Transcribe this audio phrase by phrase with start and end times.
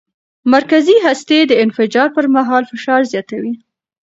[0.53, 3.53] مرکزي هستي د انفجار پر مهال فشار زیاتوي.